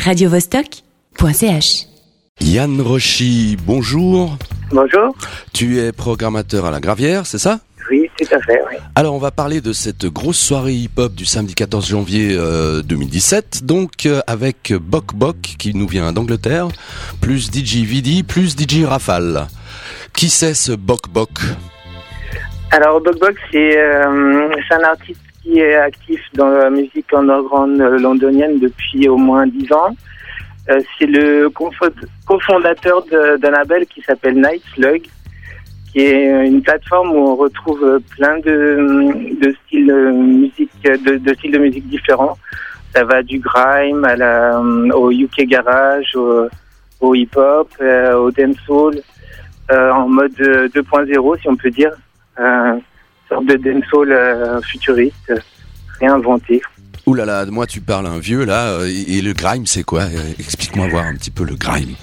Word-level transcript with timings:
radiovostok.ch. 0.00 1.86
Yann 2.40 2.80
Rochy, 2.80 3.56
bonjour. 3.66 4.36
Bonjour. 4.70 5.14
Tu 5.52 5.78
es 5.78 5.92
programmateur 5.92 6.64
à 6.64 6.70
la 6.70 6.80
Gravière, 6.80 7.26
c'est 7.26 7.38
ça? 7.38 7.60
Oui, 7.90 8.08
tout 8.18 8.26
à 8.34 8.40
fait, 8.40 8.60
oui. 8.70 8.76
Alors 8.94 9.14
on 9.14 9.18
va 9.18 9.30
parler 9.30 9.60
de 9.60 9.72
cette 9.72 10.06
grosse 10.06 10.38
soirée 10.38 10.74
hip-hop 10.74 11.12
du 11.14 11.26
samedi 11.26 11.54
14 11.54 11.88
janvier 11.88 12.36
euh, 12.36 12.82
2017, 12.82 13.64
donc 13.64 14.06
euh, 14.06 14.20
avec 14.26 14.72
Bok 14.72 15.14
Bok 15.14 15.36
qui 15.58 15.74
nous 15.74 15.88
vient 15.88 16.12
d'Angleterre, 16.12 16.68
plus 17.20 17.50
DJ 17.50 17.84
Vidi, 17.84 18.22
plus 18.22 18.56
DJ 18.56 18.84
Rafale. 18.84 19.48
Qui 20.14 20.28
c'est 20.28 20.54
ce 20.54 20.72
Bok 20.72 21.08
Bok? 21.08 21.30
Alors, 22.70 23.00
Bok 23.00 23.18
Bok, 23.18 23.34
c'est 23.50 23.76
euh, 23.76 24.48
c'est 24.68 24.74
un 24.76 24.84
artiste 24.84 25.20
qui 25.42 25.58
est 25.58 25.74
actif 25.74 26.20
dans 26.34 26.48
la 26.50 26.70
musique 26.70 27.12
underground 27.12 27.80
euh, 27.80 27.98
londonienne 27.98 28.58
depuis 28.58 29.08
au 29.08 29.16
moins 29.16 29.46
dix 29.46 29.72
ans. 29.72 29.96
Euh, 30.68 30.80
c'est 30.98 31.06
le 31.06 31.48
cofondateur 32.26 33.04
d'un 33.38 33.50
label 33.50 33.86
qui 33.86 34.02
s'appelle 34.02 34.36
Night 34.36 34.62
Slug, 34.74 35.02
qui 35.90 36.00
est 36.00 36.46
une 36.46 36.62
plateforme 36.62 37.10
où 37.10 37.28
on 37.28 37.36
retrouve 37.36 38.00
plein 38.16 38.38
de, 38.38 39.54
styles 39.66 39.86
de 39.86 40.10
musique, 40.10 40.70
de, 40.82 41.34
styles 41.34 41.52
de 41.52 41.58
musique 41.58 41.88
différents. 41.88 42.36
Ça 42.94 43.04
va 43.04 43.22
du 43.22 43.38
grime 43.38 44.04
à 44.04 44.16
la, 44.16 44.60
au 44.60 45.10
UK 45.10 45.46
garage, 45.46 46.14
au, 47.00 47.14
hip-hop, 47.14 47.68
euh, 47.80 48.14
au 48.14 48.30
dancehall, 48.30 49.00
euh, 49.70 49.90
en 49.90 50.08
mode 50.08 50.38
euh, 50.40 50.68
2.0 50.68 51.40
si 51.40 51.48
on 51.48 51.56
peut 51.56 51.70
dire, 51.70 51.92
sorte 53.30 53.46
de 53.46 53.56
dancehall 53.56 54.12
euh, 54.12 54.60
futuriste, 54.60 55.32
réinventé. 56.00 56.60
Ouh 57.06 57.14
là 57.14 57.24
là, 57.24 57.46
moi 57.46 57.66
tu 57.66 57.80
parles 57.80 58.06
un 58.06 58.18
vieux 58.18 58.44
là, 58.44 58.72
euh, 58.72 58.86
et, 58.86 59.22
le 59.22 59.32
grime 59.32 59.64
c'est 59.66 59.84
quoi? 59.84 60.02
Euh, 60.02 60.32
Explique-moi 60.38 60.88
voir 60.88 61.04
un 61.04 61.14
petit 61.14 61.30
peu 61.30 61.44
le 61.44 61.54
grime. 61.54 61.94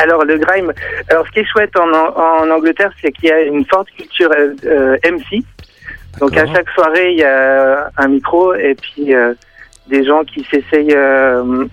Alors 0.00 0.24
le 0.24 0.38
grime, 0.38 0.72
alors 1.10 1.26
ce 1.26 1.32
qui 1.32 1.40
est 1.40 1.44
chouette 1.44 1.76
en, 1.76 1.88
en 1.92 2.48
Angleterre, 2.50 2.92
c'est 3.02 3.10
qu'il 3.10 3.30
y 3.30 3.32
a 3.32 3.40
une 3.40 3.64
forte 3.64 3.88
culture 3.90 4.30
euh, 4.64 4.96
MC. 5.04 5.42
Donc 6.20 6.36
à 6.36 6.46
chaque 6.46 6.68
soirée, 6.70 7.12
il 7.12 7.18
y 7.18 7.24
a 7.24 7.90
un 7.96 8.08
micro 8.08 8.54
et 8.54 8.76
puis 8.76 9.12
euh, 9.14 9.34
des 9.88 10.04
gens 10.04 10.22
qui 10.22 10.44
s'essayent 10.44 10.94
euh, 10.94 11.66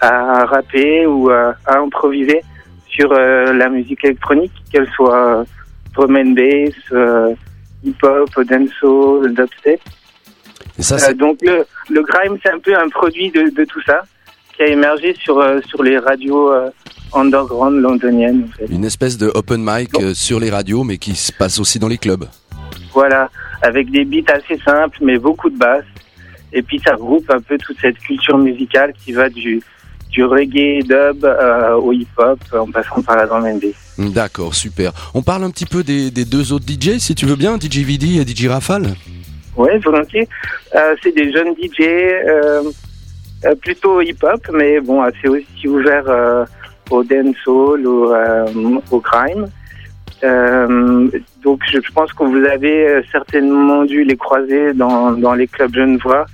à 0.00 0.44
rapper 0.46 1.06
ou 1.06 1.30
à, 1.30 1.54
à 1.66 1.78
improviser 1.78 2.40
sur 2.88 3.12
la 3.12 3.68
musique 3.68 4.04
électronique, 4.04 4.52
qu'elle 4.70 4.88
soit 4.90 5.44
drum 5.94 6.16
and 6.16 6.32
bass, 6.34 6.74
euh, 6.92 7.34
hip-hop, 7.84 8.30
dancehall, 8.46 9.32
dubstep. 9.34 9.80
Et 10.78 10.82
ça 10.82 10.96
Euh, 10.96 10.98
c'est 10.98 11.16
donc 11.16 11.38
le, 11.42 11.64
le 11.90 12.02
grime, 12.02 12.38
c'est 12.42 12.50
un 12.52 12.58
peu 12.58 12.74
un 12.76 12.88
produit 12.88 13.30
de, 13.30 13.50
de 13.50 13.64
tout 13.64 13.80
ça 13.82 14.02
qui 14.54 14.62
a 14.62 14.66
émergé 14.68 15.14
sur 15.14 15.38
euh, 15.38 15.60
sur 15.66 15.82
les 15.82 15.98
radios 15.98 16.50
underground 17.14 17.80
londoniennes. 17.80 18.48
En 18.48 18.56
fait. 18.56 18.66
une 18.72 18.84
espèce 18.84 19.16
de 19.18 19.30
open 19.34 19.62
mic 19.64 19.90
sur 20.14 20.40
les 20.40 20.50
radios 20.50 20.82
mais 20.84 20.98
qui 20.98 21.14
se 21.14 21.32
passe 21.32 21.58
aussi 21.60 21.78
dans 21.78 21.88
les 21.88 21.98
clubs. 21.98 22.26
Voilà, 22.92 23.30
avec 23.62 23.90
des 23.90 24.04
beats 24.04 24.32
assez 24.32 24.58
simples 24.64 24.98
mais 25.00 25.18
beaucoup 25.18 25.50
de 25.50 25.56
basses. 25.58 25.84
Et 26.52 26.62
puis 26.62 26.80
ça 26.84 26.94
regroupe 26.94 27.28
un 27.30 27.40
peu 27.40 27.58
toute 27.58 27.78
cette 27.80 27.98
culture 27.98 28.38
musicale 28.38 28.92
qui 29.04 29.12
va 29.12 29.28
du 29.28 29.60
du 30.14 30.24
reggae 30.24 30.82
dub 30.84 31.24
euh, 31.24 31.74
au 31.74 31.92
hip-hop 31.92 32.38
en 32.52 32.70
passant 32.70 33.02
par 33.02 33.16
la 33.16 33.26
drum 33.26 33.44
and. 33.44 33.58
D'accord, 33.98 34.54
super. 34.54 34.92
On 35.12 35.22
parle 35.22 35.42
un 35.42 35.50
petit 35.50 35.66
peu 35.66 35.82
des, 35.82 36.10
des 36.10 36.24
deux 36.24 36.52
autres 36.52 36.64
DJ 36.66 36.98
si 36.98 37.14
tu 37.14 37.26
veux 37.26 37.36
bien, 37.36 37.58
DJ 37.58 37.78
Vidi 37.78 38.20
et 38.20 38.26
DJ 38.26 38.46
Rafale. 38.46 38.94
Ouais, 39.56 39.76
volontiers. 39.78 40.28
Euh, 40.74 40.94
c'est 41.02 41.14
des 41.14 41.32
jeunes 41.32 41.54
DJ, 41.60 41.80
euh, 41.80 42.62
plutôt 43.60 44.00
hip-hop, 44.00 44.40
mais 44.52 44.80
bon, 44.80 45.02
assez 45.02 45.28
aussi 45.28 45.68
ouverts 45.68 46.08
euh, 46.08 46.44
au 46.90 47.02
dancehall, 47.02 47.86
au, 47.86 48.14
au 48.90 49.00
grime. 49.00 49.46
Euh, 50.22 51.08
donc, 51.42 51.60
je 51.70 51.92
pense 51.92 52.12
que 52.12 52.24
vous 52.24 52.44
avez 52.44 53.02
certainement 53.10 53.84
dû 53.84 54.04
les 54.04 54.16
croiser 54.16 54.72
dans, 54.74 55.12
dans 55.12 55.34
les 55.34 55.48
clubs 55.48 55.74
genevois, 55.74 56.26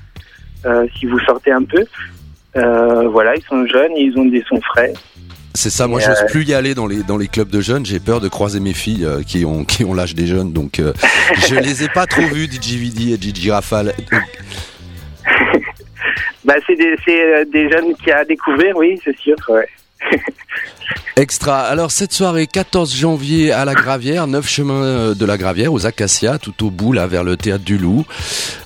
si 0.99 1.06
vous 1.06 1.19
sortez 1.21 1.50
un 1.50 1.65
peu. 1.65 1.84
Euh, 2.56 3.09
voilà, 3.09 3.37
ils 3.37 3.43
sont 3.44 3.66
jeunes, 3.66 3.93
ils 3.97 4.16
ont 4.19 4.25
des 4.25 4.43
sons 4.49 4.61
frais. 4.61 4.93
C'est 5.55 5.71
ça, 5.71 5.88
moi 5.88 5.99
j'ose 5.99 6.22
euh, 6.22 6.27
plus 6.27 6.44
y 6.44 6.55
aller 6.55 6.75
dans 6.75 6.87
les 6.87 7.03
dans 7.03 7.16
les 7.16 7.27
clubs 7.27 7.50
de 7.50 7.61
jeunes, 7.61 7.84
j'ai 7.84 7.99
peur 7.99 8.21
de 8.21 8.28
croiser 8.28 8.61
mes 8.61 8.72
filles 8.72 9.05
euh, 9.05 9.22
qui 9.22 9.44
ont 9.44 9.65
qui 9.65 9.84
ont 9.84 9.94
l'âge 9.94 10.15
des 10.15 10.27
jeunes 10.27 10.53
donc 10.53 10.78
euh, 10.78 10.93
je 11.49 11.56
les 11.56 11.83
ai 11.83 11.88
pas 11.88 12.06
trop 12.06 12.22
vus 12.22 12.47
DJ 12.47 12.75
Vidi 12.75 13.12
et 13.12 13.16
DJ 13.16 13.50
Rafale. 13.50 13.94
Bah, 16.43 16.55
c'est 16.66 16.75
des, 16.75 16.97
des 17.53 17.71
jeunes 17.71 17.94
qui 18.03 18.11
à 18.11 18.25
découvrir, 18.25 18.75
oui, 18.75 18.99
c'est 19.05 19.17
sûr. 19.19 19.37
Ouais. 19.50 19.69
Extra. 21.17 21.61
Alors 21.61 21.91
cette 21.91 22.12
soirée 22.12 22.47
14 22.47 22.97
janvier 22.97 23.53
à 23.53 23.67
la 23.67 23.75
Gravière, 23.75 24.27
9 24.27 24.49
chemins 24.49 25.12
de 25.12 25.27
la 25.27 25.37
Gravière 25.37 25.71
aux 25.71 25.87
Acacias 25.87 26.38
tout 26.38 26.67
au 26.67 26.71
bout 26.71 26.94
là 26.94 27.06
vers 27.06 27.25
le 27.25 27.37
théâtre 27.37 27.62
du 27.62 27.77
Loup. 27.77 28.06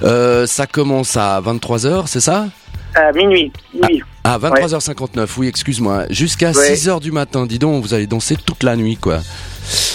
Ça 0.01 0.66
commence 0.71 1.16
à 1.16 1.41
23h, 1.41 2.06
c'est 2.06 2.21
ça? 2.21 2.47
À 2.94 3.12
minuit, 3.12 3.53
minuit. 3.75 4.03
Ah 4.22 4.38
23h59. 4.38 5.28
Oui, 5.38 5.49
excuse-moi. 5.49 6.05
Jusqu'à 6.10 6.53
Ouais. 6.53 6.75
6h 6.75 7.00
du 7.00 7.12
matin. 7.12 7.47
Dis 7.47 7.59
donc, 7.59 7.82
vous 7.82 7.93
allez 7.94 8.06
danser 8.06 8.37
toute 8.37 8.62
la 8.62 8.77
nuit 8.77 8.97
quoi. 8.97 9.19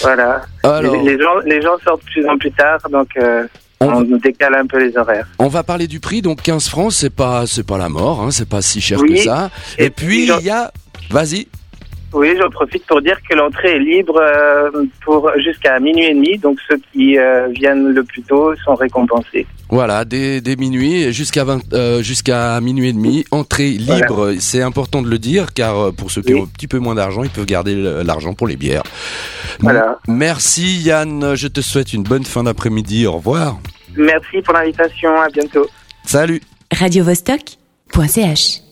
Voilà. 0.02 0.42
Alors 0.62 0.82
Les, 0.94 1.12
les 1.16 1.22
gens, 1.22 1.38
les 1.44 1.62
gens 1.62 1.76
sortent 1.84 2.04
de 2.04 2.10
plus 2.10 2.28
en 2.28 2.36
plus 2.38 2.52
tard, 2.52 2.78
donc 2.90 3.08
euh, 3.16 3.46
On- 3.80 3.88
on, 3.88 4.16
décale 4.18 4.54
un 4.54 4.66
peu 4.66 4.78
les 4.78 4.96
horaires. 4.96 5.26
On 5.38 5.48
va 5.48 5.62
parler 5.62 5.86
du 5.86 6.00
prix, 6.00 6.20
donc 6.22 6.42
15 6.42 6.68
francs, 6.68 6.92
c'est 6.92 7.08
pas, 7.14 7.46
c'est 7.46 7.66
pas 7.66 7.78
la 7.78 7.88
mort, 7.88 8.20
hein, 8.22 8.30
c'est 8.30 8.48
pas 8.48 8.60
si 8.62 8.80
cher 8.80 9.00
Oui. 9.00 9.14
que 9.14 9.16
ça. 9.22 9.50
Et, 9.78 9.88
puis, 9.90 10.24
il 10.28 10.44
y 10.44 10.50
a, 10.50 10.70
vas-y, 11.10 11.48
Oui, 12.12 12.34
j'en 12.40 12.50
profite 12.50 12.84
pour 12.86 13.00
dire 13.02 13.18
que 13.28 13.34
l'entrée 13.36 13.76
est 13.76 13.78
libre 13.78 14.18
euh, 14.20 14.70
pour 15.04 15.30
jusqu'à 15.38 15.78
minuit 15.78 16.06
et 16.06 16.14
demi, 16.14 16.38
donc 16.38 16.58
ceux 16.68 16.80
qui 16.92 17.16
euh, 17.16 17.46
viennent 17.48 17.88
le 17.88 18.02
plus 18.02 18.22
tôt 18.22 18.52
sont 18.64 18.74
récompensés. 18.74 19.46
voilà, 19.68 20.04
dès, 20.04 20.40
dès 20.40 20.56
minuit 20.56 21.12
jusqu'à 21.12 21.44
20, 21.44 21.72
euh, 21.72 22.02
jusqu'à 22.02 22.60
minuit 22.60 22.88
et 22.88 22.92
demi, 22.92 23.24
entrée 23.30 23.70
libre. 23.70 24.34
C'est 24.40 24.60
important 24.62 25.02
de 25.02 25.08
le 25.08 25.18
dire, 25.18 25.52
car 25.54 25.78
euh, 25.78 25.92
pour 25.92 26.10
ceux 26.10 26.22
qui 26.22 26.34
Oui. 26.34 26.40
ont 26.40 26.44
un 26.44 26.48
petit 26.48 26.66
peu 26.66 26.78
moins 26.78 26.96
d'argent, 26.96 27.22
ils 27.22 27.30
peuvent 27.30 27.46
garder 27.46 27.74
l'argent 28.04 28.34
pour 28.34 28.48
les 28.48 28.56
bières. 28.56 28.82
Voilà. 29.60 29.98
Merci 30.08 30.80
Yann, 30.82 31.34
je 31.36 31.46
te 31.46 31.60
souhaite 31.60 31.92
une 31.92 32.02
bonne 32.02 32.24
fin 32.24 32.42
d'après-midi. 32.42 33.06
Au 33.06 33.12
revoir. 33.12 33.58
Merci 33.96 34.40
pour 34.44 34.54
l'invitation, 34.54 35.20
à 35.20 35.28
bientôt. 35.28 35.66
Salut. 36.04 36.40
radiovostok.ch. 36.72 38.69